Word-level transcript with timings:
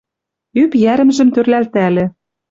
Ӱп 0.61 0.71
йӓрӹмжӹм 0.83 1.29
тӧрлӓлтӓльӹ 1.33 2.05